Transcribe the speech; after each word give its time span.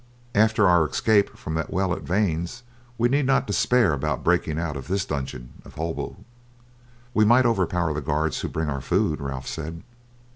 After 0.33 0.67
our 0.67 0.87
escape 0.89 1.37
from 1.37 1.53
that 1.53 1.71
well 1.71 1.93
at 1.93 2.01
Vannes 2.01 2.63
we 2.97 3.07
need 3.07 3.27
not 3.27 3.45
despair 3.45 3.93
about 3.93 4.23
breaking 4.23 4.57
out 4.57 4.73
from 4.73 4.91
this 4.91 5.05
dungeon 5.05 5.53
of 5.63 5.75
Holbeaut." 5.75 6.17
"We 7.13 7.23
might 7.23 7.45
overpower 7.45 7.93
the 7.93 8.01
guard 8.01 8.33
who 8.33 8.47
brings 8.49 8.69
our 8.71 8.81
food," 8.81 9.21
Ralph 9.21 9.45
said. 9.45 9.83